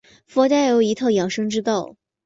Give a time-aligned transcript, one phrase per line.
[0.25, 1.95] 佛家也有一套养生之道。